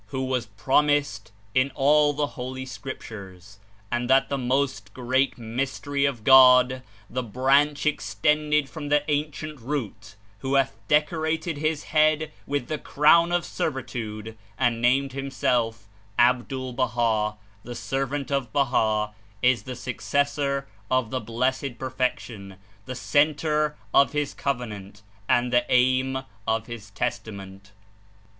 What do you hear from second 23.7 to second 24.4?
of his